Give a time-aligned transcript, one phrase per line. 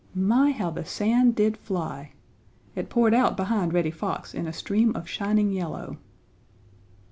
[0.15, 2.13] My, how the sand did fly!
[2.75, 5.99] It poured out behind Reddy Fox in a stream of shining yellow.